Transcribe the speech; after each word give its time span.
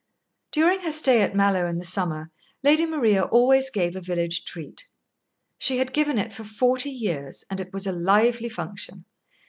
During 0.51 0.79
her 0.79 0.91
stay 0.91 1.21
at 1.21 1.35
Mallowe 1.35 1.67
in 1.67 1.77
the 1.77 1.85
summer, 1.85 2.31
Lady 2.63 2.87
Maria 2.87 3.21
always 3.25 3.69
gave 3.69 3.95
a 3.95 4.01
village 4.01 4.43
treat. 4.45 4.89
She 5.59 5.77
had 5.77 5.93
given 5.93 6.17
it 6.17 6.33
for 6.33 6.43
forty 6.43 6.89
years, 6.89 7.43
and 7.51 7.59
it 7.59 7.71
was 7.71 7.85
a 7.85 7.91
lively 7.91 8.49
function. 8.49 9.05